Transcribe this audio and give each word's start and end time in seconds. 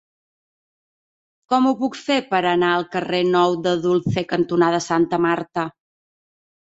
Com 1.51 1.67
ho 1.67 1.73
puc 1.81 1.97
fer 2.05 2.15
per 2.31 2.39
anar 2.51 2.71
al 2.77 2.85
carrer 2.95 3.19
Nou 3.35 3.57
de 3.67 3.73
Dulce 3.83 4.23
cantonada 4.31 4.81
Santa 4.87 5.21
Marta? 5.27 5.67